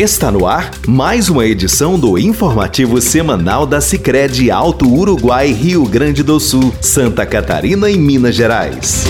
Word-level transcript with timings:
Está 0.00 0.30
no 0.30 0.46
ar 0.46 0.70
mais 0.88 1.28
uma 1.28 1.44
edição 1.44 1.98
do 1.98 2.16
informativo 2.16 3.02
semanal 3.02 3.66
da 3.66 3.82
Sicredi 3.82 4.50
Alto 4.50 4.90
Uruguai, 4.90 5.52
Rio 5.52 5.84
Grande 5.84 6.22
do 6.22 6.40
Sul, 6.40 6.72
Santa 6.80 7.26
Catarina 7.26 7.90
e 7.90 7.98
Minas 7.98 8.34
Gerais. 8.34 9.04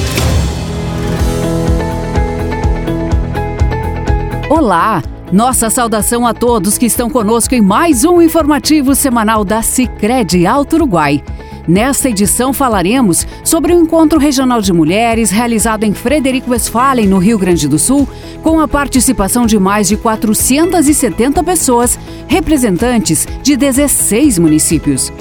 Olá! 4.48 5.00
Nossa 5.32 5.70
saudação 5.70 6.26
a 6.26 6.34
todos 6.34 6.76
que 6.76 6.86
estão 6.86 7.08
conosco 7.08 7.54
em 7.54 7.60
mais 7.60 8.04
um 8.04 8.20
informativo 8.20 8.96
semanal 8.96 9.44
da 9.44 9.62
Sicredi 9.62 10.44
Alto 10.44 10.74
Uruguai. 10.74 11.22
Nesta 11.70 12.10
edição 12.10 12.52
falaremos 12.52 13.24
sobre 13.44 13.72
o 13.72 13.80
Encontro 13.80 14.18
Regional 14.18 14.60
de 14.60 14.72
Mulheres 14.72 15.30
realizado 15.30 15.84
em 15.84 15.94
Frederico 15.94 16.50
Westphalen, 16.50 17.06
no 17.06 17.18
Rio 17.18 17.38
Grande 17.38 17.68
do 17.68 17.78
Sul, 17.78 18.08
com 18.42 18.58
a 18.58 18.66
participação 18.66 19.46
de 19.46 19.56
mais 19.56 19.86
de 19.86 19.96
470 19.96 21.44
pessoas, 21.44 21.96
representantes 22.26 23.24
de 23.40 23.56
16 23.56 24.40
municípios. 24.40 25.12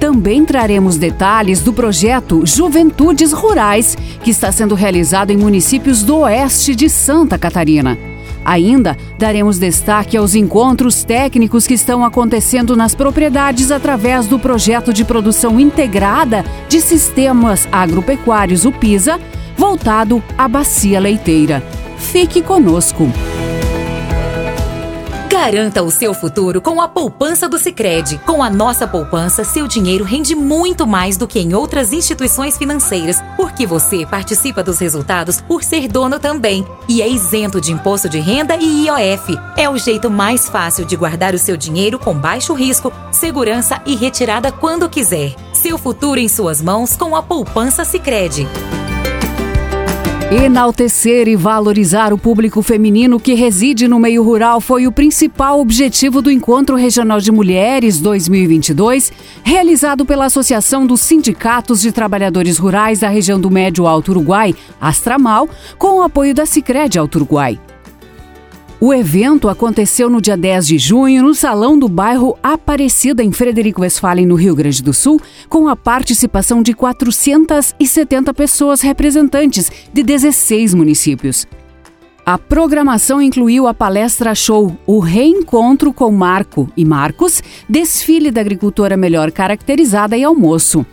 Também 0.00 0.42
traremos 0.42 0.96
detalhes 0.96 1.60
do 1.60 1.74
projeto 1.74 2.46
Juventudes 2.46 3.34
Rurais, 3.34 3.94
que 4.22 4.30
está 4.30 4.50
sendo 4.50 4.74
realizado 4.74 5.32
em 5.32 5.36
municípios 5.36 6.02
do 6.02 6.20
oeste 6.20 6.74
de 6.74 6.88
Santa 6.88 7.36
Catarina. 7.36 7.98
Ainda 8.48 8.96
daremos 9.18 9.58
destaque 9.58 10.16
aos 10.16 10.34
encontros 10.34 11.04
técnicos 11.04 11.66
que 11.66 11.74
estão 11.74 12.02
acontecendo 12.02 12.74
nas 12.74 12.94
propriedades 12.94 13.70
através 13.70 14.26
do 14.26 14.38
projeto 14.38 14.90
de 14.90 15.04
produção 15.04 15.60
integrada 15.60 16.42
de 16.66 16.80
sistemas 16.80 17.68
agropecuários, 17.70 18.64
o 18.64 18.72
PISA, 18.72 19.20
voltado 19.54 20.22
à 20.38 20.48
bacia 20.48 20.98
leiteira. 20.98 21.62
Fique 21.98 22.40
conosco. 22.40 23.12
Garanta 25.40 25.84
o 25.84 25.90
seu 25.90 26.12
futuro 26.12 26.60
com 26.60 26.80
a 26.80 26.88
poupança 26.88 27.48
do 27.48 27.60
Sicredi. 27.60 28.18
Com 28.26 28.42
a 28.42 28.50
nossa 28.50 28.88
poupança, 28.88 29.44
seu 29.44 29.68
dinheiro 29.68 30.04
rende 30.04 30.34
muito 30.34 30.84
mais 30.84 31.16
do 31.16 31.28
que 31.28 31.38
em 31.38 31.54
outras 31.54 31.92
instituições 31.92 32.58
financeiras, 32.58 33.22
porque 33.36 33.64
você 33.64 34.04
participa 34.04 34.64
dos 34.64 34.80
resultados 34.80 35.40
por 35.40 35.62
ser 35.62 35.86
dono 35.86 36.18
também 36.18 36.66
e 36.88 37.00
é 37.00 37.08
isento 37.08 37.60
de 37.60 37.70
imposto 37.70 38.08
de 38.08 38.18
renda 38.18 38.56
e 38.56 38.86
IOF. 38.86 39.38
É 39.56 39.70
o 39.70 39.78
jeito 39.78 40.10
mais 40.10 40.48
fácil 40.48 40.84
de 40.84 40.96
guardar 40.96 41.32
o 41.34 41.38
seu 41.38 41.56
dinheiro 41.56 42.00
com 42.00 42.14
baixo 42.14 42.52
risco, 42.52 42.92
segurança 43.12 43.80
e 43.86 43.94
retirada 43.94 44.50
quando 44.50 44.90
quiser. 44.90 45.36
Seu 45.52 45.78
futuro 45.78 46.18
em 46.18 46.28
suas 46.28 46.60
mãos 46.60 46.96
com 46.96 47.14
a 47.14 47.22
poupança 47.22 47.84
Sicredi. 47.84 48.44
Enaltecer 50.30 51.26
e 51.26 51.34
valorizar 51.34 52.12
o 52.12 52.18
público 52.18 52.60
feminino 52.60 53.18
que 53.18 53.32
reside 53.32 53.88
no 53.88 53.98
meio 53.98 54.22
rural 54.22 54.60
foi 54.60 54.86
o 54.86 54.92
principal 54.92 55.58
objetivo 55.58 56.20
do 56.20 56.30
Encontro 56.30 56.76
Regional 56.76 57.18
de 57.18 57.32
Mulheres 57.32 57.98
2022, 57.98 59.10
realizado 59.42 60.04
pela 60.04 60.26
Associação 60.26 60.86
dos 60.86 61.00
Sindicatos 61.00 61.80
de 61.80 61.90
Trabalhadores 61.92 62.58
Rurais 62.58 63.00
da 63.00 63.08
região 63.08 63.40
do 63.40 63.50
Médio 63.50 63.86
Alto 63.86 64.10
Uruguai, 64.10 64.54
Astramal, 64.78 65.48
com 65.78 66.00
o 66.00 66.02
apoio 66.02 66.34
da 66.34 66.44
Sicredi 66.44 66.98
Alto 66.98 67.16
Uruguai. 67.16 67.58
O 68.80 68.94
evento 68.94 69.48
aconteceu 69.48 70.08
no 70.08 70.20
dia 70.20 70.36
10 70.36 70.64
de 70.68 70.78
junho 70.78 71.24
no 71.24 71.34
Salão 71.34 71.76
do 71.76 71.88
Bairro 71.88 72.38
Aparecida, 72.40 73.24
em 73.24 73.32
Frederico 73.32 73.80
Westphalen, 73.80 74.24
no 74.24 74.36
Rio 74.36 74.54
Grande 74.54 74.80
do 74.84 74.94
Sul, 74.94 75.20
com 75.48 75.66
a 75.66 75.74
participação 75.74 76.62
de 76.62 76.72
470 76.72 78.32
pessoas 78.32 78.80
representantes 78.80 79.68
de 79.92 80.00
16 80.04 80.74
municípios. 80.74 81.44
A 82.24 82.38
programação 82.38 83.20
incluiu 83.20 83.66
a 83.66 83.74
palestra 83.74 84.32
show 84.32 84.72
O 84.86 85.00
Reencontro 85.00 85.92
com 85.92 86.12
Marco 86.12 86.70
e 86.76 86.84
Marcos, 86.84 87.42
desfile 87.68 88.30
da 88.30 88.40
agricultora 88.40 88.96
melhor 88.96 89.32
caracterizada 89.32 90.16
e 90.16 90.22
almoço. 90.22 90.86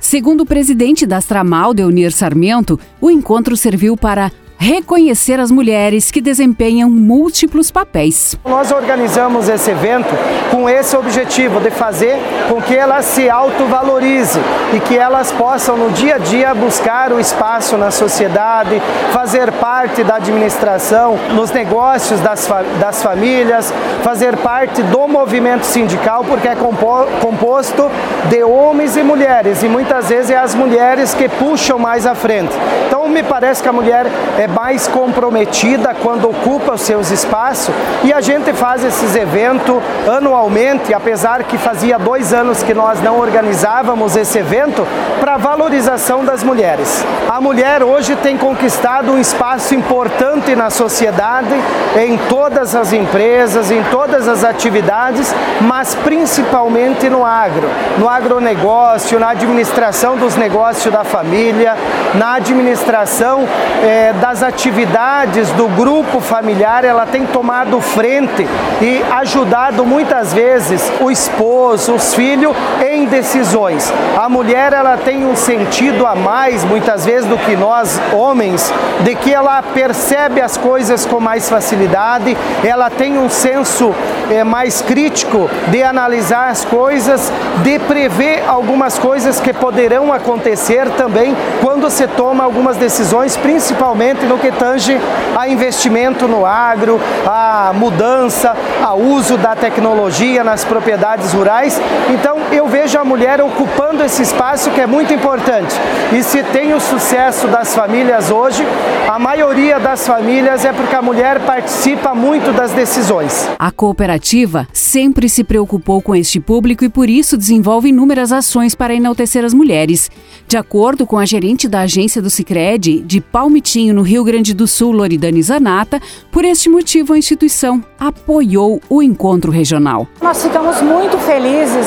Segundo 0.00 0.40
o 0.40 0.46
presidente 0.46 1.06
da 1.06 1.18
Astramal, 1.18 1.72
Deunir 1.72 2.10
Sarmento, 2.10 2.78
o 3.00 3.08
encontro 3.08 3.56
serviu 3.56 3.96
para 3.96 4.32
reconhecer 4.58 5.38
as 5.38 5.52
mulheres 5.52 6.10
que 6.10 6.20
desempenham 6.20 6.90
múltiplos 6.90 7.70
papéis. 7.70 8.36
Nós 8.44 8.72
organizamos 8.72 9.48
esse 9.48 9.70
evento 9.70 10.08
com 10.50 10.68
esse 10.68 10.96
objetivo 10.96 11.60
de 11.60 11.70
fazer 11.70 12.16
com 12.48 12.60
que 12.60 12.74
elas 12.74 13.04
se 13.04 13.30
autovalorizem 13.30 14.42
e 14.74 14.80
que 14.80 14.96
elas 14.96 15.30
possam 15.30 15.76
no 15.76 15.90
dia 15.92 16.16
a 16.16 16.18
dia 16.18 16.52
buscar 16.54 17.12
o 17.12 17.20
espaço 17.20 17.76
na 17.76 17.92
sociedade, 17.92 18.82
fazer 19.12 19.52
parte 19.52 20.02
da 20.02 20.16
administração, 20.16 21.16
nos 21.34 21.52
negócios 21.52 22.18
das, 22.20 22.48
das 22.80 23.00
famílias, 23.00 23.72
fazer 24.02 24.36
parte 24.38 24.82
do 24.82 25.06
movimento 25.06 25.64
sindical, 25.64 26.24
porque 26.24 26.48
é 26.48 26.56
composto 26.56 27.88
de 28.28 28.42
homens 28.42 28.96
e 28.96 29.04
mulheres 29.04 29.62
e 29.62 29.68
muitas 29.68 30.08
vezes 30.08 30.32
é 30.32 30.36
as 30.36 30.54
mulheres 30.54 31.14
que 31.14 31.28
puxam 31.28 31.78
mais 31.78 32.04
à 32.06 32.14
frente. 32.14 32.52
Então 32.86 33.08
me 33.08 33.22
parece 33.22 33.62
que 33.62 33.68
a 33.68 33.72
mulher 33.72 34.06
é 34.36 34.47
mais 34.48 34.88
comprometida 34.88 35.94
quando 36.02 36.28
ocupa 36.28 36.74
os 36.74 36.80
seus 36.80 37.10
espaços 37.10 37.74
e 38.02 38.12
a 38.12 38.20
gente 38.20 38.52
faz 38.52 38.84
esses 38.84 39.14
eventos 39.14 39.76
anualmente, 40.08 40.92
apesar 40.94 41.44
que 41.44 41.58
fazia 41.58 41.98
dois 41.98 42.32
anos 42.32 42.62
que 42.62 42.74
nós 42.74 43.00
não 43.02 43.18
organizávamos 43.18 44.16
esse 44.16 44.38
evento, 44.38 44.86
para 45.20 45.36
valorização 45.36 46.24
das 46.24 46.42
mulheres. 46.42 47.04
A 47.28 47.40
mulher 47.40 47.82
hoje 47.82 48.16
tem 48.16 48.36
conquistado 48.36 49.12
um 49.12 49.18
espaço 49.18 49.74
importante 49.74 50.54
na 50.54 50.70
sociedade, 50.70 51.54
em 51.96 52.16
todas 52.28 52.74
as 52.74 52.92
empresas, 52.92 53.70
em 53.70 53.82
todas 53.84 54.28
as 54.28 54.44
atividades, 54.44 55.34
mas 55.60 55.94
principalmente 55.94 57.08
no 57.08 57.24
agro, 57.24 57.68
no 57.98 58.08
agronegócio, 58.08 59.18
na 59.18 59.30
administração 59.30 60.16
dos 60.16 60.36
negócios 60.36 60.92
da 60.92 61.04
família, 61.04 61.76
na 62.14 62.34
administração 62.34 63.46
eh, 63.82 64.14
das 64.20 64.37
as 64.38 64.42
atividades 64.44 65.50
do 65.50 65.66
grupo 65.66 66.20
familiar, 66.20 66.84
ela 66.84 67.04
tem 67.04 67.26
tomado 67.26 67.80
frente 67.80 68.46
e 68.80 69.02
ajudado 69.10 69.84
muitas 69.84 70.32
vezes 70.32 70.92
o 71.00 71.10
esposo, 71.10 71.94
os 71.94 72.14
filhos 72.14 72.54
em 72.88 73.06
decisões. 73.06 73.92
A 74.16 74.28
mulher 74.28 74.72
ela 74.72 74.96
tem 74.96 75.26
um 75.26 75.34
sentido 75.34 76.06
a 76.06 76.14
mais 76.14 76.62
muitas 76.62 77.04
vezes 77.04 77.28
do 77.28 77.36
que 77.36 77.56
nós 77.56 78.00
homens, 78.12 78.72
de 79.02 79.16
que 79.16 79.34
ela 79.34 79.60
percebe 79.60 80.40
as 80.40 80.56
coisas 80.56 81.04
com 81.04 81.18
mais 81.18 81.48
facilidade, 81.48 82.36
ela 82.62 82.88
tem 82.90 83.18
um 83.18 83.28
senso 83.28 83.92
é, 84.30 84.44
mais 84.44 84.80
crítico 84.80 85.50
de 85.68 85.82
analisar 85.82 86.50
as 86.50 86.64
coisas, 86.64 87.32
de 87.64 87.76
prever 87.80 88.44
algumas 88.46 89.00
coisas 89.00 89.40
que 89.40 89.52
poderão 89.52 90.12
acontecer 90.12 90.88
também 90.90 91.36
quando 91.60 91.90
se 91.90 92.06
toma 92.06 92.44
algumas 92.44 92.76
decisões, 92.76 93.36
principalmente 93.36 94.27
no 94.28 94.38
que 94.38 94.52
tange 94.52 94.96
a 95.36 95.48
investimento 95.48 96.28
no 96.28 96.44
agro, 96.44 97.00
a 97.26 97.72
mudança, 97.74 98.54
a 98.82 98.94
uso 98.94 99.36
da 99.36 99.56
tecnologia 99.56 100.44
nas 100.44 100.64
propriedades 100.64 101.32
rurais. 101.32 101.80
Então 102.10 102.38
eu 102.52 102.68
vejo 102.68 102.98
a 102.98 103.04
mulher 103.04 103.40
ocupando 103.40 104.04
esse 104.04 104.22
espaço 104.22 104.70
que 104.70 104.80
é 104.80 104.86
muito 104.86 105.12
importante. 105.12 105.74
E 106.12 106.22
se 106.22 106.42
tem 106.44 106.74
o 106.74 106.80
sucesso 106.80 107.48
das 107.48 107.74
famílias 107.74 108.30
hoje, 108.30 108.64
a 109.08 109.18
maioria 109.18 109.80
das 109.80 110.06
famílias 110.06 110.64
é 110.64 110.72
porque 110.72 110.94
a 110.94 111.02
mulher 111.02 111.40
participa 111.40 112.14
muito 112.14 112.52
das 112.52 112.72
decisões. 112.72 113.48
A 113.58 113.70
cooperativa 113.70 114.66
sempre 114.72 115.28
se 115.28 115.42
preocupou 115.42 116.02
com 116.02 116.14
este 116.14 116.38
público 116.40 116.84
e 116.84 116.88
por 116.88 117.08
isso 117.08 117.36
desenvolve 117.36 117.88
inúmeras 117.88 118.32
ações 118.32 118.74
para 118.74 118.94
enaltecer 118.94 119.44
as 119.44 119.54
mulheres. 119.54 120.10
De 120.46 120.56
acordo 120.56 121.06
com 121.06 121.18
a 121.18 121.24
gerente 121.24 121.68
da 121.68 121.80
agência 121.80 122.20
do 122.20 122.30
Sicredi 122.30 123.00
de 123.00 123.20
Palmitinho, 123.20 123.94
no 123.94 124.02
Rio 124.02 124.17
Grande 124.24 124.54
do 124.54 124.66
Sul, 124.66 124.92
Loridane 124.92 125.42
Zanata, 125.42 126.00
por 126.30 126.44
este 126.44 126.68
motivo 126.68 127.12
a 127.12 127.18
instituição 127.18 127.84
apoiou 127.98 128.80
o 128.88 129.02
encontro 129.02 129.50
regional. 129.50 130.06
Nós 130.20 130.42
ficamos 130.42 130.80
muito 130.82 131.18
felizes 131.18 131.86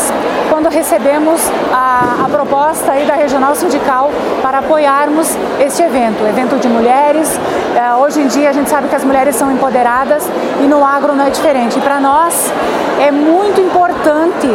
quando 0.49 0.69
recebemos 0.69 1.41
a, 1.71 2.25
a 2.25 2.29
proposta 2.29 2.93
da 3.05 3.15
Regional 3.15 3.55
Sindical 3.55 4.11
para 4.41 4.59
apoiarmos 4.59 5.27
este 5.59 5.81
evento, 5.81 6.23
evento 6.25 6.59
de 6.59 6.67
mulheres. 6.67 7.29
É, 7.75 7.95
hoje 7.95 8.19
em 8.19 8.27
dia 8.27 8.49
a 8.49 8.53
gente 8.53 8.69
sabe 8.69 8.89
que 8.89 8.95
as 8.95 9.03
mulheres 9.03 9.35
são 9.35 9.51
empoderadas 9.51 10.27
e 10.61 10.67
no 10.67 10.85
agro 10.85 11.15
não 11.15 11.25
é 11.25 11.29
diferente. 11.29 11.79
Para 11.79 11.99
nós 11.99 12.51
é 12.99 13.11
muito 13.11 13.61
importante 13.61 14.47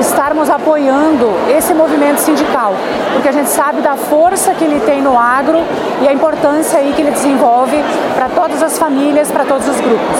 estarmos 0.00 0.50
apoiando 0.50 1.26
esse 1.48 1.72
movimento 1.72 2.18
sindical, 2.18 2.74
porque 3.14 3.28
a 3.28 3.32
gente 3.32 3.48
sabe 3.48 3.80
da 3.80 3.96
força 3.96 4.52
que 4.52 4.64
ele 4.64 4.80
tem 4.80 5.00
no 5.02 5.18
agro 5.18 5.58
e 6.02 6.08
a 6.08 6.12
importância 6.12 6.78
aí 6.78 6.92
que 6.94 7.02
ele 7.02 7.10
desenvolve 7.10 7.82
para 8.14 8.28
todas 8.28 8.62
as 8.62 8.78
famílias, 8.78 9.30
para 9.30 9.44
todos 9.44 9.66
os 9.66 9.80
grupos. 9.80 10.18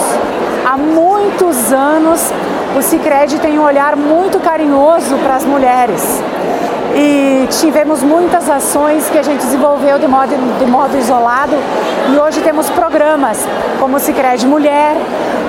Há 0.64 0.76
muitos 0.76 1.72
anos 1.72 2.32
o 2.76 2.82
Sicredi 2.82 3.38
tem 3.38 3.58
um 3.58 3.64
olhar 3.64 3.94
muito 3.94 4.40
carinhoso 4.40 5.16
para 5.18 5.36
as 5.36 5.44
mulheres. 5.44 6.22
E 6.98 7.46
tivemos 7.60 8.02
muitas 8.02 8.50
ações 8.50 9.08
que 9.08 9.18
a 9.18 9.22
gente 9.22 9.40
desenvolveu 9.40 10.00
de 10.00 10.08
modo, 10.08 10.34
de 10.58 10.66
modo 10.66 10.98
isolado 10.98 11.54
e 12.12 12.18
hoje 12.18 12.40
temos 12.40 12.68
programas 12.70 13.46
como 13.78 13.96
o 13.96 14.00
Cicred 14.00 14.44
Mulher, 14.44 14.96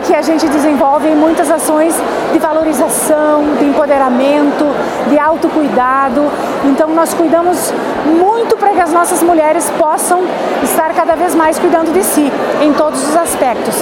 que 0.05 0.13
a 0.13 0.21
gente 0.21 0.47
desenvolve 0.47 1.09
muitas 1.15 1.49
ações 1.49 1.95
de 2.31 2.37
valorização, 2.37 3.55
de 3.57 3.65
empoderamento, 3.65 4.65
de 5.09 5.17
autocuidado. 5.17 6.29
Então 6.65 6.89
nós 6.89 7.15
cuidamos 7.15 7.73
muito 8.09 8.57
para 8.57 8.71
que 8.71 8.81
as 8.81 8.91
nossas 8.91 9.21
mulheres 9.23 9.69
possam 9.77 10.23
estar 10.63 10.93
cada 10.93 11.15
vez 11.15 11.35
mais 11.35 11.57
cuidando 11.57 11.93
de 11.93 12.03
si 12.03 12.31
em 12.61 12.73
todos 12.73 13.07
os 13.07 13.15
aspectos. 13.15 13.75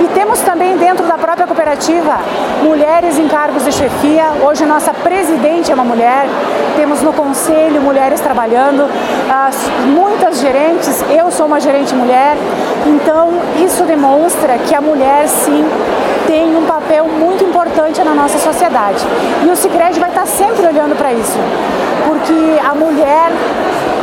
E 0.00 0.08
temos 0.14 0.40
também 0.40 0.76
dentro 0.76 1.06
da 1.06 1.18
própria 1.18 1.46
cooperativa 1.46 2.18
mulheres 2.62 3.18
em 3.18 3.28
cargos 3.28 3.64
de 3.64 3.72
chefia. 3.72 4.32
Hoje 4.46 4.64
nossa 4.64 4.92
presidente 4.92 5.70
é 5.70 5.74
uma 5.74 5.84
mulher. 5.84 6.26
Temos 6.76 7.02
no 7.02 7.12
conselho 7.12 7.82
mulheres 7.82 8.20
trabalhando, 8.20 8.88
muitas 9.86 10.40
gerentes. 10.40 11.02
Eu 11.10 11.30
sou 11.30 11.46
uma 11.46 11.60
gerente 11.60 11.94
mulher. 11.94 12.36
Então 12.86 13.30
isso 13.62 13.84
demonstra 13.84 14.58
que 14.58 14.74
a 14.74 14.80
mulher 14.80 15.28
sim 15.28 15.64
tem 16.26 16.56
um 16.56 16.64
papel 16.64 17.06
muito 17.06 17.44
importante 17.44 18.02
na 18.02 18.14
nossa 18.14 18.38
sociedade. 18.38 19.04
E 19.44 19.50
o 19.50 19.56
Sicredi 19.56 19.98
vai 20.00 20.10
estar 20.10 20.26
sempre 20.26 20.66
olhando 20.66 20.96
para 20.96 21.12
isso, 21.12 21.36
porque 22.06 22.58
a 22.64 22.74
mulher 22.74 23.30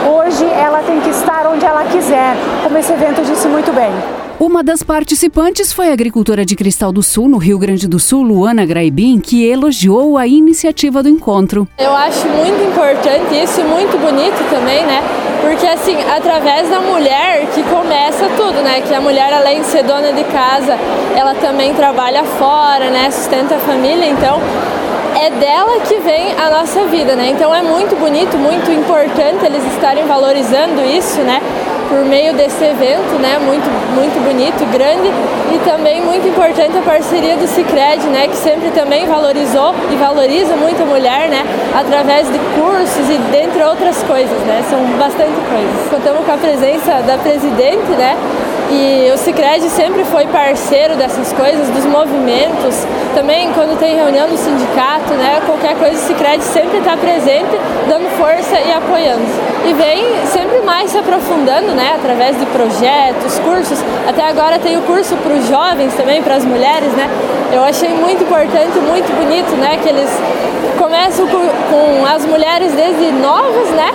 hoje 0.07 0.45
ela 0.45 0.81
tem 0.83 1.00
que 1.01 1.09
estar 1.09 1.45
onde 1.48 1.65
ela 1.65 1.83
quiser, 1.86 2.36
como 2.63 2.77
esse 2.77 2.92
evento 2.94 3.21
disse 3.24 3.48
muito 3.48 3.71
bem. 3.74 3.92
Uma 4.39 4.63
das 4.63 4.83
participantes 4.83 5.74
foi 5.74 5.89
a 5.89 5.94
agricultora 5.94 6.45
de 6.45 6.56
Cristal 6.56 6.92
do 6.92 7.01
Sul, 7.01 7.27
no 7.27 7.38
Rio 7.38 7.57
Grande 7.57 7.88
do 7.88 7.98
Sul, 7.98 8.21
Luana 8.21 8.68
Graibin, 8.68 9.19
que 9.19 9.44
elogiou 9.44 10.15
a 10.15 10.27
iniciativa 10.27 11.01
do 11.01 11.09
encontro. 11.09 11.68
Eu 11.75 11.95
acho 11.95 12.27
muito 12.27 12.63
importante 12.69 13.33
isso 13.44 13.62
e 13.62 13.63
muito 13.63 13.98
bonito 13.98 14.38
também, 14.51 14.86
né? 14.86 15.01
Porque 15.42 15.65
assim, 15.65 15.98
através 16.04 16.69
da 16.69 16.80
mulher 16.80 17.48
que 17.56 17.63
começa 17.63 18.30
tudo, 18.38 18.62
né? 18.62 18.81
Que 18.81 18.94
a 18.94 19.01
mulher, 19.01 19.33
além 19.33 19.62
de 19.62 19.68
ser 19.68 19.83
dona 19.83 20.13
de 20.13 20.24
casa, 20.25 20.77
ela 21.15 21.33
também 21.33 21.74
trabalha 21.74 22.24
fora, 22.24 22.92
né? 22.92 23.09
Sustenta 23.09 23.56
a 23.56 23.59
família, 23.59 24.06
então 24.06 24.39
é 25.19 25.30
dela 25.31 25.80
que 25.81 25.96
vem 26.00 26.34
a 26.38 26.50
nossa 26.50 26.86
vida, 26.86 27.16
né? 27.16 27.30
Então 27.30 27.54
é 27.54 27.62
muito 27.62 27.96
bonito, 28.00 28.38
muito 28.38 28.72
importante 28.72 29.46
eles 29.46 29.64
estarem 29.74 30.06
valorizando 30.06 30.84
isso, 30.86 31.19
né? 31.22 31.42
por 31.88 32.04
meio 32.04 32.34
desse 32.34 32.64
evento, 32.64 33.18
né, 33.19 33.40
muito, 33.40 33.66
muito 33.96 34.19
bonito, 34.24 34.60
grande 34.72 35.08
e 35.54 35.60
também 35.60 36.02
muito 36.02 36.28
importante 36.28 36.78
a 36.78 36.81
parceria 36.81 37.38
do 37.38 37.48
Cicred, 37.48 38.04
né, 38.08 38.28
que 38.28 38.36
sempre 38.36 38.69
também 38.72 39.08
valorizou 39.08 39.74
e 39.92 39.96
valoriza 39.96 40.56
muito 40.56 40.84
a 40.84 40.86
mulher, 40.86 41.30
né, 41.30 41.44
através 41.74 42.30
de 42.30 42.38
cursos 42.60 43.10
e 43.10 43.18
dentre 43.31 43.64
outras 43.64 44.04
coisas, 44.04 44.40
né, 44.44 44.64
são 44.69 44.80
bastante 45.00 45.40
coisas. 45.50 45.90
Contamos 45.90 46.25
com 46.25 46.31
a 46.34 46.38
presença 46.38 47.02
da 47.08 47.18
presidente, 47.18 47.90
né, 47.98 48.18
e 48.69 49.12
o 49.14 49.18
Cicred 49.18 49.69
sempre 49.69 50.04
foi 50.06 50.25
parceiro 50.28 50.96
dessas 50.96 51.31
coisas, 51.34 51.69
dos 51.69 51.86
movimentos. 51.86 52.86
Também 53.16 53.52
quando 53.54 53.78
tem 53.80 53.96
reunião 53.96 54.28
do 54.28 54.38
sindicato, 54.38 55.14
né, 55.14 55.42
qualquer 55.46 55.75
coisa, 55.75 55.96
o 55.96 56.08
Cicred 56.08 56.44
sempre 56.44 56.80
está 56.80 56.98
presente, 56.98 57.50
dando 57.88 58.10
força 58.18 58.60
e 58.60 58.72
apoiando. 58.72 59.25
E 59.66 59.74
vem 59.74 60.04
sempre 60.28 60.60
mais 60.62 60.92
se 60.92 60.98
aprofundando, 60.98 61.74
né, 61.74 61.94
através 61.96 62.38
de 62.38 62.46
projetos, 62.48 63.40
cursos. 63.40 63.80
Até 64.08 64.24
agora 64.24 64.60
tem 64.60 64.78
o 64.78 64.81
curso 64.81 65.16
para 65.18 65.34
os 65.34 65.48
jovens 65.48 65.94
também, 65.94 66.22
para 66.22 66.36
as 66.36 66.46
mulheres, 66.46 66.92
né. 66.94 67.10
Eu 67.52 67.64
achei 67.64 67.90
muito 67.90 68.24
importante, 68.24 68.78
muito 68.80 69.10
bonito, 69.16 69.56
né, 69.56 69.80
que 69.81 69.88
eles 69.90 70.10
começam 70.88 71.28
com, 71.28 71.39
com 71.69 72.06
as 72.06 72.25
mulheres 72.25 72.72
desde 72.72 73.12
novas, 73.12 73.69
né, 73.72 73.89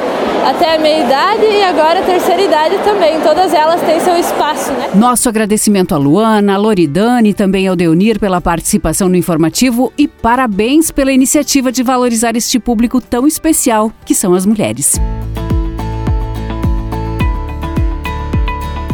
até 0.46 0.76
a 0.76 0.78
meia 0.78 1.06
idade 1.06 1.46
e 1.46 1.62
agora 1.62 2.00
a 2.00 2.02
terceira 2.02 2.42
idade 2.42 2.76
também. 2.84 3.18
Todas 3.22 3.54
elas 3.54 3.80
têm 3.80 3.98
seu 3.98 4.14
espaço, 4.14 4.70
né? 4.72 4.90
Nosso 4.94 5.26
agradecimento 5.26 5.94
a 5.94 5.98
Luana, 5.98 6.52
a 6.52 6.58
Loridane 6.58 7.30
e 7.30 7.34
também 7.34 7.66
ao 7.66 7.74
Deunir 7.74 8.20
pela 8.20 8.42
participação 8.42 9.08
no 9.08 9.16
informativo 9.16 9.90
e 9.96 10.06
parabéns 10.06 10.90
pela 10.90 11.12
iniciativa 11.12 11.72
de 11.72 11.82
valorizar 11.82 12.36
este 12.36 12.58
público 12.58 13.00
tão 13.00 13.26
especial 13.26 13.90
que 14.04 14.14
são 14.14 14.34
as 14.34 14.44
mulheres. 14.44 15.00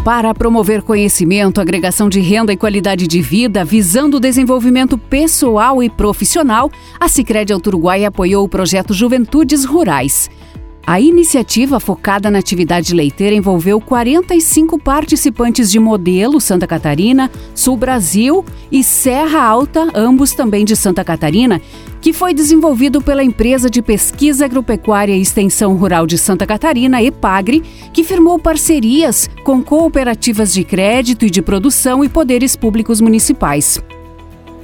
Para 0.04 0.32
promover 0.32 0.82
conhecimento, 0.82 1.60
agregação 1.60 2.08
de 2.08 2.20
renda 2.20 2.52
e 2.52 2.56
qualidade 2.56 3.06
de 3.06 3.20
vida, 3.20 3.64
visando 3.64 4.16
o 4.16 4.20
desenvolvimento 4.20 4.96
pessoal 4.96 5.82
e 5.82 5.90
profissional, 5.90 6.70
a 6.98 7.08
Sicredi 7.08 7.52
Uruguai 7.52 8.04
apoiou 8.04 8.44
o 8.44 8.48
projeto 8.48 8.94
Juventudes 8.94 9.64
Rurais. 9.64 10.30
A 10.86 10.98
iniciativa 10.98 11.78
focada 11.78 12.30
na 12.30 12.38
atividade 12.38 12.94
leiteira 12.94 13.36
envolveu 13.36 13.78
45 13.78 14.78
participantes 14.78 15.70
de 15.70 15.78
Modelo 15.78 16.40
Santa 16.40 16.66
Catarina, 16.66 17.30
Sul 17.54 17.76
Brasil 17.76 18.42
e 18.72 18.82
Serra 18.82 19.42
Alta, 19.42 19.90
ambos 19.94 20.32
também 20.32 20.64
de 20.64 20.74
Santa 20.74 21.04
Catarina, 21.04 21.60
que 22.00 22.12
foi 22.12 22.32
desenvolvido 22.32 23.00
pela 23.00 23.22
empresa 23.22 23.68
de 23.68 23.82
pesquisa 23.82 24.44
agropecuária 24.44 25.16
e 25.16 25.20
extensão 25.20 25.74
rural 25.76 26.06
de 26.06 26.16
Santa 26.16 26.46
Catarina, 26.46 27.02
EPAGRE, 27.02 27.62
que 27.92 28.04
firmou 28.04 28.38
parcerias 28.38 29.28
com 29.44 29.62
cooperativas 29.62 30.52
de 30.52 30.64
crédito 30.64 31.24
e 31.24 31.30
de 31.30 31.42
produção 31.42 32.04
e 32.04 32.08
poderes 32.08 32.56
públicos 32.56 33.00
municipais. 33.00 33.82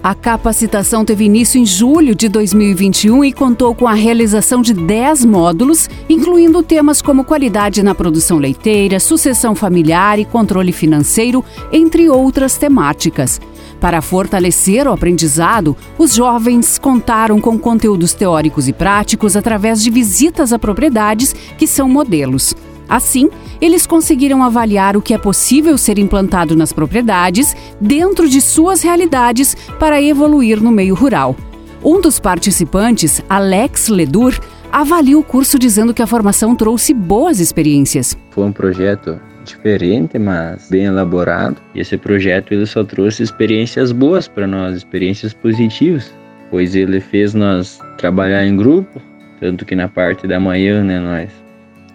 A 0.05 0.15
capacitação 0.15 1.03
teve 1.03 1.25
início 1.25 1.59
em 1.59 1.65
julho 1.65 2.15
de 2.15 2.29
2021 2.29 3.25
e 3.25 3.33
contou 3.33 3.75
com 3.75 3.89
a 3.89 3.95
realização 3.95 4.61
de 4.61 4.75
10 4.75 5.25
módulos, 5.25 5.89
incluindo 6.11 6.63
temas 6.63 7.01
como 7.01 7.25
qualidade 7.25 7.83
na 7.83 7.95
produção 7.95 8.37
leiteira, 8.37 9.01
sucessão 9.01 9.55
familiar 9.55 10.19
e 10.19 10.27
controle 10.27 10.73
financeiro, 10.73 11.43
entre 11.73 12.11
outras 12.11 12.59
temáticas. 12.59 13.41
Para 13.81 14.03
fortalecer 14.03 14.87
o 14.87 14.93
aprendizado, 14.93 15.75
os 15.97 16.15
jovens 16.15 16.77
contaram 16.77 17.41
com 17.41 17.59
conteúdos 17.59 18.13
teóricos 18.13 18.69
e 18.69 18.75
práticos 18.75 19.39
através 19.39 19.83
de 19.83 19.89
visitas 19.89 20.53
a 20.53 20.59
propriedades 20.59 21.35
que 21.57 21.67
são 21.67 21.89
modelos. 21.89 22.55
Assim, 22.89 23.31
eles 23.61 23.87
conseguiram 23.87 24.43
avaliar 24.43 24.97
o 24.97 25.03
que 25.03 25.15
é 25.15 25.19
possível 25.19 25.77
ser 25.79 25.99
implantado 25.99 26.57
nas 26.57 26.73
propriedades 26.73 27.57
dentro 27.81 28.29
de 28.29 28.41
suas 28.41 28.83
realidades 28.83 29.57
para 29.79 30.03
evoluir 30.03 30.63
no 30.63 30.71
meio 30.71 30.95
rural. 30.95 31.37
Um 31.83 32.01
dos 32.01 32.19
participantes, 32.19 33.23
Alex 33.29 33.89
Ledur, 33.89 34.39
avalia 34.73 35.19
o 35.19 35.23
curso 35.23 35.59
dizendo 35.59 35.93
que 35.93 36.03
a 36.03 36.07
formação 36.07 36.57
trouxe 36.57 36.95
boas 36.95 37.41
experiências. 37.41 38.17
Foi 38.31 38.45
um 38.45 38.53
projeto 38.53 39.21
diferente, 39.45 40.19
mas 40.19 40.69
bem 40.71 40.85
elaborado. 40.85 41.57
E 41.75 41.81
esse 41.81 41.97
projeto 41.97 42.53
ele 42.53 42.67
só 42.67 42.83
trouxe 42.83 43.23
experiências 43.23 43.93
boas 43.93 44.27
para 44.27 44.47
nós, 44.47 44.77
experiências 44.77 45.33
positivas, 45.35 46.13
pois 46.51 46.75
ele 46.75 47.01
fez 47.01 47.35
nós 47.35 47.79
trabalhar 47.99 48.47
em 48.47 48.57
grupo, 48.57 49.01
tanto 49.39 49.65
que 49.65 49.77
na 49.77 49.89
parte 49.89 50.27
da 50.27 50.41
manhã, 50.41 50.83
né, 50.83 50.99
nós 50.99 51.44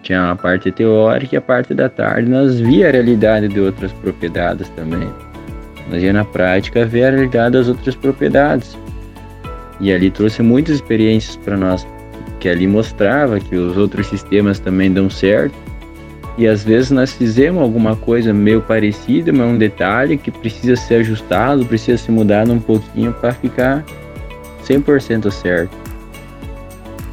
tinha 0.02 0.30
a 0.30 0.36
parte 0.36 0.72
teórica 0.72 1.34
e 1.34 1.38
a 1.38 1.42
parte 1.42 1.74
da 1.74 1.88
tarde 1.88 2.28
nós 2.28 2.58
via 2.58 2.88
a 2.88 2.90
realidade 2.90 3.48
de 3.48 3.60
outras 3.60 3.92
propriedades 3.92 4.68
também. 4.70 5.08
Nós 5.90 6.02
ia 6.02 6.12
na 6.12 6.24
prática 6.24 6.86
ver 6.86 7.04
a 7.04 7.10
realidade 7.10 7.52
das 7.52 7.68
outras 7.68 7.94
propriedades. 7.94 8.76
E 9.80 9.92
ali 9.92 10.10
trouxe 10.10 10.42
muitas 10.42 10.76
experiências 10.76 11.36
para 11.36 11.56
nós, 11.56 11.86
que 12.38 12.48
ali 12.48 12.66
mostrava 12.66 13.40
que 13.40 13.56
os 13.56 13.76
outros 13.76 14.06
sistemas 14.06 14.58
também 14.58 14.92
dão 14.92 15.10
certo. 15.10 15.54
E 16.38 16.46
às 16.46 16.64
vezes 16.64 16.90
nós 16.90 17.12
fizemos 17.12 17.60
alguma 17.60 17.96
coisa 17.96 18.32
meio 18.32 18.60
parecida, 18.62 19.32
mas 19.32 19.46
um 19.46 19.58
detalhe 19.58 20.16
que 20.16 20.30
precisa 20.30 20.76
ser 20.76 20.96
ajustado, 20.96 21.64
precisa 21.66 21.98
ser 21.98 22.12
mudado 22.12 22.52
um 22.52 22.60
pouquinho 22.60 23.12
para 23.14 23.32
ficar 23.32 23.84
100% 24.64 25.30
certo. 25.30 25.76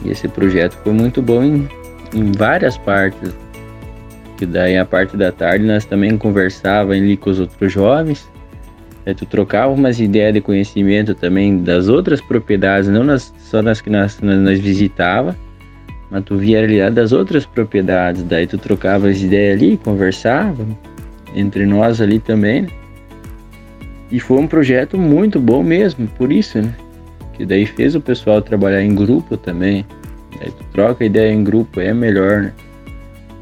E 0.06 0.12
esse 0.12 0.28
projeto 0.28 0.78
foi 0.84 0.94
muito 0.94 1.22
bom 1.22 1.44
em 1.44 1.68
em 2.14 2.32
várias 2.32 2.78
partes. 2.78 3.36
Que 4.38 4.46
daí 4.46 4.78
a 4.78 4.86
parte 4.86 5.18
da 5.18 5.32
tarde 5.32 5.66
nós 5.66 5.86
também 5.86 6.18
conversava 6.18 6.94
ali 6.94 7.18
com 7.18 7.30
os 7.30 7.40
outros 7.40 7.72
jovens. 7.72 8.30
Aí 9.06 9.16
tu 9.16 9.26
trocava 9.26 9.74
umas 9.74 10.00
ideias 10.00 10.34
de 10.34 10.42
conhecimento 10.42 11.16
também 11.16 11.64
das 11.64 11.88
outras 11.88 12.20
propriedades, 12.20 12.90
não 12.90 13.04
nas, 13.04 13.34
só 13.40 13.62
nas 13.62 13.80
que 13.80 13.90
nós, 13.90 14.20
nós, 14.22 14.38
nós 14.38 14.60
visitava, 14.60 15.36
mas 16.12 16.24
tu 16.26 16.36
via 16.38 16.58
a 16.58 16.60
realidade 16.60 16.96
das 16.96 17.14
outras 17.14 17.46
propriedades. 17.46 18.24
Daí 18.24 18.46
tu 18.46 18.58
trocava 18.58 19.08
as 19.08 19.22
ideias 19.22 19.58
ali, 19.58 19.78
conversava 19.78 20.66
entre 21.34 21.66
nós 21.66 22.02
ali 22.02 22.20
também. 22.20 22.64
Né? 22.64 22.68
E 24.12 24.20
foi 24.20 24.38
um 24.38 24.48
projeto 24.48 24.98
muito 24.98 25.40
bom 25.40 25.62
mesmo, 25.62 26.08
por 26.08 26.32
isso, 26.32 26.62
né? 26.62 26.74
Que 27.34 27.46
daí 27.46 27.66
fez 27.66 27.94
o 27.94 28.02
pessoal 28.02 28.42
trabalhar 28.42 28.82
em 28.82 28.96
grupo 28.96 29.36
também. 29.36 29.86
Aí 30.42 30.52
tu 30.52 30.64
troca 30.72 31.06
ideia 31.06 31.32
em 31.32 31.44
grupo, 31.44 31.80
é 31.80 31.94
melhor, 31.94 32.42
né? 32.42 32.54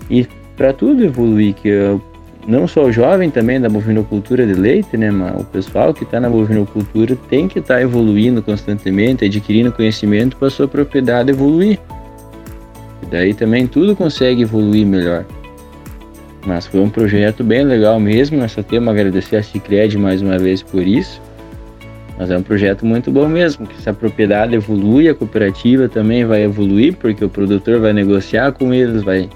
E 0.09 0.27
para 0.55 0.71
tudo 0.71 1.03
evoluir, 1.03 1.53
que 1.53 1.67
eu, 1.67 2.01
não 2.47 2.67
só 2.67 2.85
o 2.85 2.91
jovem 2.91 3.29
também 3.29 3.59
da 3.59 3.67
bovinocultura 3.67 4.45
de 4.45 4.53
leite, 4.53 4.95
né, 4.95 5.11
mas 5.11 5.41
o 5.41 5.45
pessoal 5.45 5.93
que 5.93 6.03
está 6.03 6.19
na 6.19 6.29
bovinocultura 6.29 7.17
tem 7.29 7.47
que 7.47 7.59
estar 7.59 7.75
tá 7.75 7.81
evoluindo 7.81 8.41
constantemente, 8.41 9.25
adquirindo 9.25 9.71
conhecimento 9.71 10.37
para 10.37 10.49
sua 10.49 10.67
propriedade 10.67 11.31
evoluir. 11.31 11.79
Daí 13.09 13.33
também 13.33 13.67
tudo 13.67 13.95
consegue 13.95 14.43
evoluir 14.43 14.85
melhor. 14.85 15.25
Mas 16.45 16.67
foi 16.67 16.79
um 16.79 16.89
projeto 16.89 17.43
bem 17.43 17.63
legal 17.63 17.99
mesmo. 17.99 18.37
Nós 18.37 18.51
só 18.51 18.61
temos 18.61 18.87
a 18.89 18.91
agradecer 18.91 19.37
a 19.37 19.43
Cicred 19.43 19.97
mais 19.97 20.21
uma 20.21 20.37
vez 20.37 20.61
por 20.61 20.85
isso. 20.85 21.19
Mas 22.17 22.31
é 22.31 22.37
um 22.37 22.43
projeto 22.43 22.85
muito 22.85 23.11
bom 23.11 23.27
mesmo, 23.27 23.67
que 23.67 23.81
se 23.81 23.89
a 23.89 23.93
propriedade 23.93 24.55
evolui, 24.55 25.09
a 25.09 25.15
cooperativa 25.15 25.89
também 25.89 26.25
vai 26.25 26.43
evoluir, 26.43 26.95
porque 26.95 27.25
o 27.25 27.29
produtor 27.29 27.79
vai 27.81 27.91
negociar 27.91 28.53
com 28.53 28.73
eles, 28.73 29.03
vai, 29.03 29.29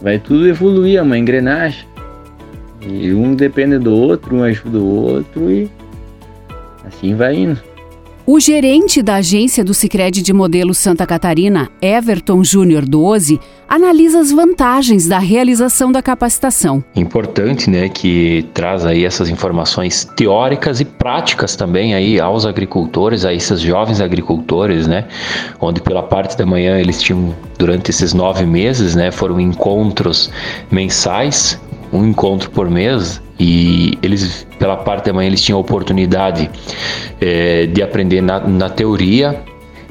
vai 0.00 0.18
tudo 0.18 0.48
evoluir, 0.48 0.98
é 0.98 1.02
uma 1.02 1.18
engrenagem. 1.18 1.86
E 2.80 3.12
um 3.12 3.34
depende 3.34 3.78
do 3.78 3.94
outro, 3.94 4.36
um 4.36 4.42
ajuda 4.42 4.78
o 4.78 4.86
outro 4.86 5.50
e 5.50 5.70
assim 6.84 7.14
vai 7.14 7.34
indo. 7.34 7.73
O 8.26 8.40
gerente 8.40 9.02
da 9.02 9.16
agência 9.16 9.62
do 9.62 9.74
Sicredi 9.74 10.22
de 10.22 10.32
Modelo 10.32 10.72
Santa 10.72 11.06
Catarina, 11.06 11.68
Everton 11.82 12.42
Júnior 12.42 12.86
12, 12.86 13.38
analisa 13.68 14.18
as 14.18 14.32
vantagens 14.32 15.06
da 15.06 15.18
realização 15.18 15.92
da 15.92 16.00
capacitação. 16.00 16.82
Importante, 16.96 17.68
né, 17.68 17.90
que 17.90 18.46
traz 18.54 18.86
aí 18.86 19.04
essas 19.04 19.28
informações 19.28 20.08
teóricas 20.16 20.80
e 20.80 20.86
práticas 20.86 21.54
também 21.54 21.94
aí 21.94 22.18
aos 22.18 22.46
agricultores, 22.46 23.26
a 23.26 23.34
esses 23.34 23.60
jovens 23.60 24.00
agricultores, 24.00 24.86
né, 24.86 25.06
onde 25.60 25.82
pela 25.82 26.02
parte 26.02 26.34
da 26.34 26.46
manhã 26.46 26.78
eles 26.78 27.02
tinham 27.02 27.36
durante 27.58 27.90
esses 27.90 28.14
nove 28.14 28.46
meses, 28.46 28.94
né, 28.94 29.10
foram 29.10 29.38
encontros 29.38 30.30
mensais 30.70 31.60
um 31.94 32.06
encontro 32.06 32.50
por 32.50 32.68
mês 32.68 33.22
e 33.38 33.98
eles 34.02 34.46
pela 34.58 34.76
parte 34.76 35.06
da 35.06 35.12
manhã 35.12 35.28
eles 35.28 35.42
tinham 35.42 35.58
a 35.58 35.60
oportunidade 35.60 36.50
é, 37.20 37.66
de 37.66 37.82
aprender 37.82 38.20
na, 38.20 38.40
na 38.40 38.68
teoria 38.68 39.42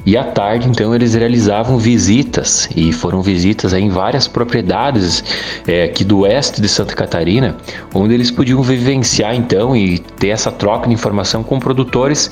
e 0.06 0.18
à 0.18 0.24
tarde, 0.24 0.68
então, 0.68 0.94
eles 0.94 1.14
realizavam 1.14 1.78
visitas 1.78 2.68
e 2.76 2.92
foram 2.92 3.22
visitas 3.22 3.72
em 3.72 3.88
várias 3.88 4.28
propriedades 4.28 5.24
é, 5.66 5.84
aqui 5.84 6.04
do 6.04 6.20
oeste 6.20 6.60
de 6.60 6.68
Santa 6.68 6.94
Catarina, 6.94 7.56
onde 7.94 8.12
eles 8.12 8.30
podiam 8.30 8.62
vivenciar, 8.62 9.34
então, 9.34 9.74
e 9.74 9.98
ter 9.98 10.28
essa 10.28 10.52
troca 10.52 10.88
de 10.88 10.92
informação 10.92 11.42
com 11.42 11.58
produtores 11.58 12.30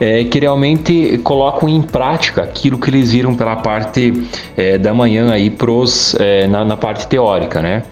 é, 0.00 0.24
que 0.24 0.40
realmente 0.40 1.18
colocam 1.18 1.68
em 1.68 1.80
prática 1.80 2.42
aquilo 2.42 2.76
que 2.76 2.90
eles 2.90 3.12
viram 3.12 3.36
pela 3.36 3.54
parte 3.54 4.12
é, 4.56 4.76
da 4.76 4.92
manhã 4.92 5.30
aí 5.30 5.48
pros, 5.48 6.16
é, 6.16 6.48
na, 6.48 6.64
na 6.64 6.76
parte 6.76 7.06
teórica, 7.06 7.62
né? 7.62 7.84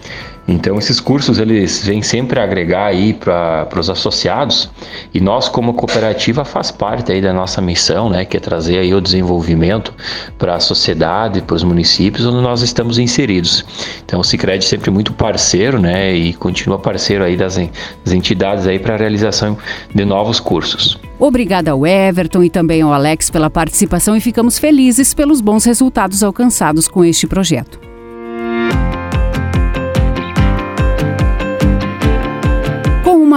Então 0.47 0.77
esses 0.77 0.99
cursos 0.99 1.39
eles 1.39 1.85
vêm 1.85 2.01
sempre 2.01 2.39
agregar 2.39 2.87
aí 2.87 3.13
para 3.13 3.79
os 3.79 3.89
associados 3.89 4.69
e 5.13 5.19
nós 5.19 5.47
como 5.47 5.73
cooperativa 5.73 6.43
faz 6.43 6.71
parte 6.71 7.11
aí 7.11 7.21
da 7.21 7.31
nossa 7.31 7.61
missão, 7.61 8.09
né, 8.09 8.25
que 8.25 8.37
é 8.37 8.39
trazer 8.39 8.79
aí 8.79 8.93
o 8.93 8.99
desenvolvimento 8.99 9.93
para 10.37 10.55
a 10.55 10.59
sociedade, 10.59 11.41
para 11.41 11.55
os 11.55 11.63
municípios 11.63 12.25
onde 12.25 12.41
nós 12.41 12.61
estamos 12.61 12.97
inseridos. 12.97 13.63
Então 14.03 14.19
o 14.19 14.23
Sicredi 14.23 14.65
sempre 14.65 14.89
muito 14.89 15.13
parceiro, 15.13 15.79
né, 15.79 16.13
e 16.13 16.33
continua 16.33 16.79
parceiro 16.79 17.23
aí 17.23 17.37
das, 17.37 17.57
das 18.03 18.13
entidades 18.13 18.65
aí 18.65 18.79
para 18.79 18.95
a 18.95 18.97
realização 18.97 19.57
de 19.93 20.03
novos 20.03 20.39
cursos. 20.39 20.99
Obrigada 21.19 21.71
ao 21.71 21.85
Everton 21.85 22.43
e 22.43 22.49
também 22.49 22.81
ao 22.81 22.91
Alex 22.91 23.29
pela 23.29 23.49
participação 23.49 24.15
e 24.15 24.21
ficamos 24.21 24.57
felizes 24.57 25.13
pelos 25.13 25.39
bons 25.39 25.65
resultados 25.65 26.23
alcançados 26.23 26.87
com 26.87 27.05
este 27.05 27.27
projeto. 27.27 27.90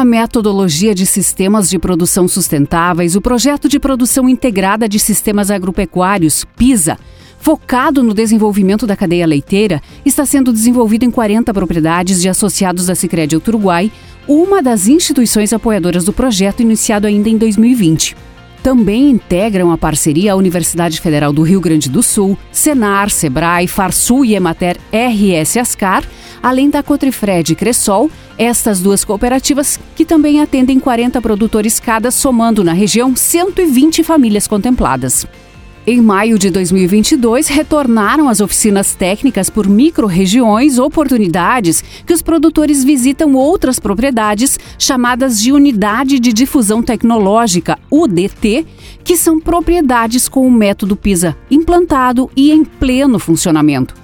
Uma 0.04 0.10
metodologia 0.10 0.94
de 0.94 1.06
sistemas 1.06 1.70
de 1.70 1.78
produção 1.78 2.28
sustentáveis, 2.28 3.16
o 3.16 3.22
projeto 3.22 3.70
de 3.70 3.80
produção 3.80 4.28
integrada 4.28 4.86
de 4.86 4.98
sistemas 4.98 5.50
agropecuários, 5.50 6.44
PISA, 6.56 6.98
focado 7.38 8.02
no 8.02 8.12
desenvolvimento 8.12 8.86
da 8.86 8.94
cadeia 8.94 9.26
leiteira, 9.26 9.80
está 10.04 10.26
sendo 10.26 10.52
desenvolvido 10.52 11.04
em 11.04 11.10
40 11.10 11.54
propriedades 11.54 12.20
de 12.20 12.28
associados 12.28 12.86
da 12.86 12.94
Sicredi 12.94 13.36
Uruguai, 13.36 13.90
uma 14.28 14.62
das 14.62 14.88
instituições 14.88 15.54
apoiadoras 15.54 16.04
do 16.04 16.12
projeto 16.12 16.60
iniciado 16.60 17.06
ainda 17.06 17.30
em 17.30 17.38
2020. 17.38 18.14
Também 18.62 19.10
integram 19.10 19.70
a 19.72 19.78
parceria 19.78 20.32
a 20.32 20.36
Universidade 20.36 21.00
Federal 21.00 21.32
do 21.32 21.42
Rio 21.42 21.60
Grande 21.60 21.88
do 21.88 22.02
Sul, 22.02 22.38
Senar, 22.52 23.10
Sebrae, 23.10 23.66
Farsul 23.66 24.24
e 24.24 24.34
Emater 24.34 24.78
RS 24.92 25.56
Ascar, 25.58 26.04
além 26.42 26.68
da 26.68 26.82
Cotrifred 26.82 27.52
e 27.52 27.54
Cressol, 27.54 28.10
estas 28.38 28.80
duas 28.80 29.04
cooperativas 29.04 29.78
que 29.94 30.04
também 30.04 30.40
atendem 30.40 30.80
40 30.80 31.20
produtores 31.20 31.78
cada, 31.78 32.10
somando 32.10 32.64
na 32.64 32.72
região 32.72 33.14
120 33.14 34.02
famílias 34.02 34.46
contempladas. 34.46 35.26
Em 35.86 36.00
maio 36.00 36.38
de 36.38 36.48
2022, 36.48 37.48
retornaram 37.48 38.26
as 38.26 38.40
oficinas 38.40 38.94
técnicas 38.94 39.50
por 39.50 39.68
micro-regiões, 39.68 40.78
oportunidades 40.78 41.84
que 42.06 42.12
os 42.14 42.22
produtores 42.22 42.82
visitam 42.82 43.34
outras 43.34 43.78
propriedades 43.78 44.58
chamadas 44.78 45.38
de 45.38 45.52
Unidade 45.52 46.18
de 46.18 46.32
Difusão 46.32 46.82
Tecnológica, 46.82 47.78
UDT, 47.90 48.66
que 49.04 49.14
são 49.14 49.38
propriedades 49.38 50.26
com 50.26 50.46
o 50.46 50.50
método 50.50 50.96
PISA 50.96 51.36
implantado 51.50 52.30
e 52.34 52.50
em 52.50 52.64
pleno 52.64 53.18
funcionamento. 53.18 54.03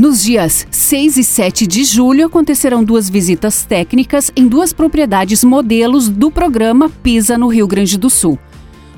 Nos 0.00 0.22
dias 0.22 0.66
6 0.70 1.18
e 1.18 1.22
7 1.22 1.66
de 1.66 1.84
julho 1.84 2.24
acontecerão 2.24 2.82
duas 2.82 3.10
visitas 3.10 3.66
técnicas 3.66 4.32
em 4.34 4.48
duas 4.48 4.72
propriedades 4.72 5.44
modelos 5.44 6.08
do 6.08 6.30
programa 6.30 6.88
PISA 6.88 7.36
no 7.36 7.48
Rio 7.48 7.66
Grande 7.66 7.98
do 7.98 8.08
Sul. 8.08 8.38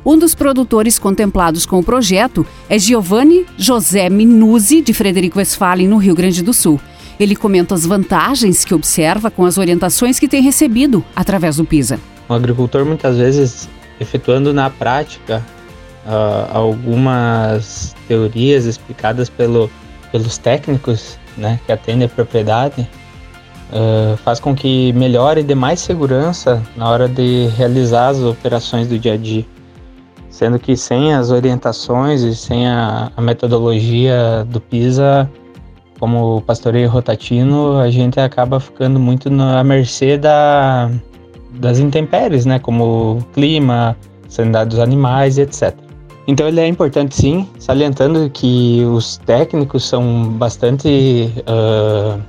Um 0.06 0.16
dos 0.16 0.32
produtores 0.32 1.00
contemplados 1.00 1.66
com 1.66 1.80
o 1.80 1.82
projeto 1.82 2.46
é 2.68 2.78
Giovanni 2.78 3.44
José 3.58 4.08
Minuzzi, 4.08 4.80
de 4.80 4.94
Frederico 4.94 5.38
Westphalen, 5.38 5.88
no 5.88 5.96
Rio 5.96 6.14
Grande 6.14 6.40
do 6.40 6.52
Sul. 6.52 6.80
Ele 7.18 7.34
comenta 7.34 7.74
as 7.74 7.84
vantagens 7.84 8.64
que 8.64 8.72
observa 8.72 9.28
com 9.28 9.44
as 9.44 9.58
orientações 9.58 10.20
que 10.20 10.28
tem 10.28 10.40
recebido 10.40 11.04
através 11.16 11.56
do 11.56 11.64
PISA. 11.64 11.98
O 12.28 12.32
agricultor, 12.32 12.84
muitas 12.84 13.16
vezes, 13.16 13.68
efetuando 13.98 14.54
na 14.54 14.70
prática 14.70 15.44
uh, 16.06 16.56
algumas 16.56 17.92
teorias 18.06 18.66
explicadas 18.66 19.28
pelo 19.28 19.68
pelos 20.12 20.38
técnicos 20.38 21.18
né, 21.36 21.58
que 21.66 21.72
atendem 21.72 22.04
a 22.04 22.08
propriedade 22.08 22.88
uh, 23.72 24.16
faz 24.18 24.38
com 24.38 24.54
que 24.54 24.92
melhore 24.92 25.40
e 25.40 25.42
dê 25.42 25.54
mais 25.54 25.80
segurança 25.80 26.62
na 26.76 26.88
hora 26.88 27.08
de 27.08 27.46
realizar 27.56 28.08
as 28.08 28.18
operações 28.20 28.86
do 28.86 28.98
dia 28.98 29.14
a 29.14 29.16
dia. 29.16 29.44
Sendo 30.30 30.58
que 30.58 30.76
sem 30.76 31.12
as 31.12 31.30
orientações 31.30 32.22
e 32.22 32.34
sem 32.34 32.66
a, 32.66 33.10
a 33.16 33.20
metodologia 33.20 34.46
do 34.48 34.60
PISA, 34.60 35.28
como 35.98 36.40
pastoreio 36.42 36.88
rotatino, 36.88 37.78
a 37.78 37.90
gente 37.90 38.18
acaba 38.18 38.58
ficando 38.58 38.98
muito 38.98 39.30
na 39.30 39.62
mercê 39.62 40.16
da, 40.16 40.90
das 41.52 41.78
intempéries, 41.78 42.44
né, 42.44 42.58
como 42.58 43.18
clima, 43.34 43.96
sanidade 44.28 44.70
dos 44.70 44.78
animais 44.78 45.38
etc. 45.38 45.74
Então 46.26 46.46
ele 46.46 46.60
é 46.60 46.66
importante 46.66 47.16
sim, 47.16 47.48
salientando 47.58 48.30
que 48.30 48.84
os 48.84 49.16
técnicos 49.18 49.88
são 49.88 50.28
bastante 50.30 51.32
uh, 51.40 52.22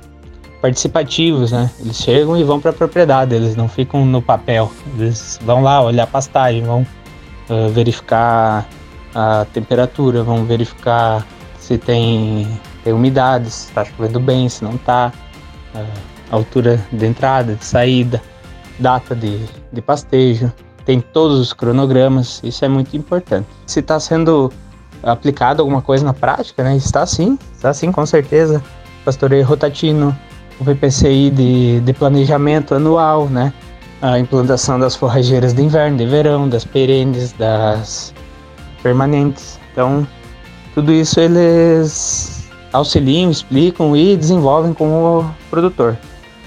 participativos, 0.60 1.52
né? 1.52 1.70
Eles 1.78 1.96
chegam 1.98 2.36
e 2.36 2.42
vão 2.42 2.60
para 2.60 2.70
a 2.70 2.74
propriedade, 2.74 3.34
eles 3.34 3.54
não 3.54 3.68
ficam 3.68 4.04
no 4.04 4.20
papel, 4.20 4.70
eles 4.98 5.38
vão 5.42 5.62
lá 5.62 5.80
olhar 5.80 6.04
a 6.04 6.06
pastagem, 6.08 6.62
vão 6.62 6.82
uh, 6.82 7.68
verificar 7.70 8.66
a 9.14 9.46
temperatura, 9.52 10.24
vão 10.24 10.44
verificar 10.44 11.24
se 11.56 11.78
tem, 11.78 12.48
tem 12.82 12.92
umidade, 12.92 13.48
se 13.48 13.68
está 13.68 13.84
chovendo 13.84 14.18
bem, 14.18 14.48
se 14.48 14.64
não 14.64 14.74
está, 14.74 15.12
uh, 15.72 16.00
altura 16.32 16.84
de 16.90 17.06
entrada, 17.06 17.54
de 17.54 17.64
saída, 17.64 18.20
data 18.80 19.14
de, 19.14 19.38
de 19.72 19.80
pastejo 19.80 20.52
tem 20.84 21.00
todos 21.00 21.38
os 21.38 21.52
cronogramas, 21.52 22.40
isso 22.44 22.64
é 22.64 22.68
muito 22.68 22.96
importante. 22.96 23.46
Se 23.66 23.80
está 23.80 23.98
sendo 23.98 24.52
aplicado 25.02 25.60
alguma 25.60 25.82
coisa 25.82 26.04
na 26.04 26.12
prática, 26.12 26.62
né? 26.62 26.76
Está 26.76 27.06
sim, 27.06 27.38
está 27.54 27.72
sim, 27.72 27.92
com 27.92 28.04
certeza. 28.06 28.62
Pastoreio 29.04 29.44
rotatino, 29.44 30.16
o 30.60 30.64
VPCI 30.64 31.30
de, 31.30 31.80
de 31.80 31.92
planejamento 31.92 32.74
anual, 32.74 33.28
né? 33.28 33.52
A 34.00 34.18
implantação 34.18 34.78
das 34.78 34.94
forrageiras 34.96 35.54
de 35.54 35.62
inverno, 35.62 35.96
de 35.96 36.06
verão, 36.06 36.48
das 36.48 36.64
perenes, 36.64 37.32
das 37.32 38.12
permanentes. 38.82 39.58
Então, 39.72 40.06
tudo 40.74 40.92
isso 40.92 41.20
eles 41.20 42.50
auxiliam, 42.72 43.30
explicam 43.30 43.96
e 43.96 44.16
desenvolvem 44.16 44.74
com 44.74 45.20
o 45.20 45.30
produtor. 45.48 45.96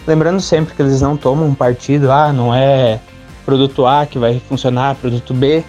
Lembrando 0.05 0.39
sempre 0.39 0.75
que 0.75 0.81
eles 0.81 1.01
não 1.01 1.17
tomam 1.17 1.53
partido, 1.53 2.11
ah, 2.11 2.31
não 2.31 2.53
é 2.53 2.99
produto 3.47 3.85
A 3.85 4.05
que 4.05 4.19
vai 4.19 4.41
funcionar, 4.41 4.95
produto 4.95 5.33
B. 5.33 5.63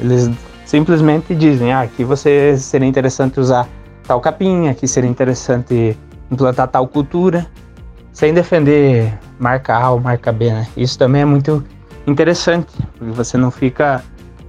Eles 0.00 0.30
simplesmente 0.64 1.34
dizem, 1.34 1.70
ah, 1.70 1.82
aqui 1.82 2.02
você 2.02 2.56
seria 2.56 2.88
interessante 2.88 3.38
usar 3.38 3.68
tal 4.04 4.22
capim, 4.22 4.68
aqui 4.68 4.88
seria 4.88 5.10
interessante 5.10 5.94
implantar 6.30 6.68
tal 6.68 6.88
cultura, 6.88 7.46
sem 8.10 8.32
defender 8.32 9.12
marca 9.38 9.76
A 9.76 9.90
ou 9.90 10.00
marca 10.00 10.32
B, 10.32 10.50
né? 10.50 10.66
Isso 10.74 10.98
também 10.98 11.20
é 11.20 11.24
muito 11.26 11.62
interessante, 12.06 12.72
porque 12.96 13.12
você 13.12 13.36
não 13.36 13.50
fica 13.50 14.02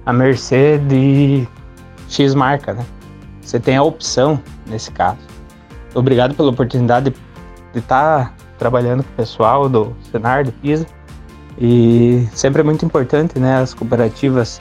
à 0.06 0.12
mercê 0.12 0.78
de 0.78 1.46
X 2.08 2.34
marca, 2.34 2.72
né? 2.72 2.86
Você 3.42 3.60
tem 3.60 3.76
a 3.76 3.82
opção 3.82 4.40
nesse 4.66 4.90
caso. 4.90 5.18
obrigado 5.94 6.34
pela 6.34 6.48
oportunidade 6.48 7.10
de 7.74 7.78
estar 7.78 8.28
tá 8.28 8.32
trabalhando 8.58 9.02
com 9.02 9.10
o 9.10 9.16
pessoal 9.16 9.68
do 9.68 9.94
Senar, 10.10 10.44
do 10.44 10.52
PISA. 10.52 10.86
E 11.60 12.26
sempre 12.34 12.60
é 12.60 12.64
muito 12.64 12.84
importante, 12.84 13.38
né, 13.38 13.56
as 13.56 13.74
cooperativas, 13.74 14.60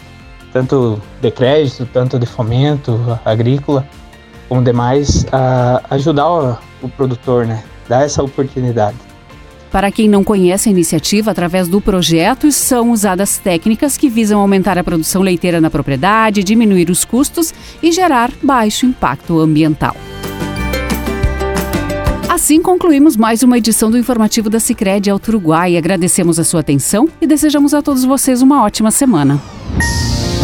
tanto 0.51 1.01
de 1.21 1.31
crédito, 1.31 1.87
tanto 1.91 2.19
de 2.19 2.25
fomento 2.25 2.99
agrícola, 3.23 3.87
como 4.49 4.63
demais, 4.63 5.25
a 5.31 5.81
ajudar 5.91 6.29
o, 6.29 6.57
o 6.81 6.89
produtor, 6.89 7.45
né, 7.45 7.63
dar 7.87 8.03
essa 8.03 8.21
oportunidade. 8.21 8.97
Para 9.71 9.89
quem 9.89 10.09
não 10.09 10.21
conhece 10.21 10.67
a 10.67 10.71
iniciativa, 10.71 11.31
através 11.31 11.69
do 11.69 11.79
projeto 11.79 12.51
são 12.51 12.91
usadas 12.91 13.37
técnicas 13.37 13.95
que 13.95 14.09
visam 14.09 14.41
aumentar 14.41 14.77
a 14.77 14.83
produção 14.83 15.21
leiteira 15.21 15.61
na 15.61 15.69
propriedade, 15.69 16.43
diminuir 16.43 16.89
os 16.89 17.05
custos 17.05 17.53
e 17.81 17.89
gerar 17.89 18.31
baixo 18.43 18.85
impacto 18.85 19.39
ambiental. 19.39 19.95
Assim 22.31 22.61
concluímos 22.61 23.17
mais 23.17 23.43
uma 23.43 23.57
edição 23.57 23.91
do 23.91 23.97
informativo 23.97 24.49
da 24.49 24.57
Sicredi 24.57 25.09
Alto 25.09 25.27
Uruguai. 25.27 25.75
Agradecemos 25.75 26.39
a 26.39 26.45
sua 26.45 26.61
atenção 26.61 27.09
e 27.19 27.27
desejamos 27.27 27.73
a 27.73 27.81
todos 27.81 28.05
vocês 28.05 28.41
uma 28.41 28.63
ótima 28.63 28.89
semana. 28.89 29.37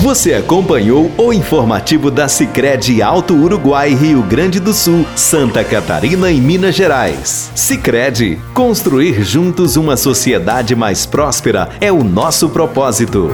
Você 0.02 0.34
acompanhou 0.34 1.10
o 1.18 1.32
informativo 1.32 2.12
da 2.12 2.28
Sicredi 2.28 3.02
Alto 3.02 3.34
Uruguai, 3.34 3.94
Rio 3.94 4.22
Grande 4.22 4.60
do 4.60 4.74
Sul, 4.74 5.06
Santa 5.16 5.64
Catarina 5.64 6.30
e 6.30 6.42
Minas 6.42 6.76
Gerais. 6.76 7.54
Sicredi, 7.56 8.38
construir 8.54 9.24
juntos 9.24 9.78
uma 9.78 9.96
sociedade 9.96 10.76
mais 10.76 11.06
próspera 11.06 11.70
é 11.80 11.90
o 11.90 12.04
nosso 12.04 12.50
propósito. 12.50 13.30